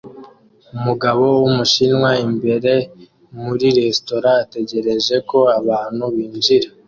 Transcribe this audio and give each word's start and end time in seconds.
Umugabo 0.77 1.23
wumushinwa 1.41 2.09
imbere 2.27 2.73
muri 3.43 3.65
resitora 3.77 4.29
ategereje 4.43 5.15
ko 5.29 5.39
abantu 5.59 6.03
binjira 6.15 6.69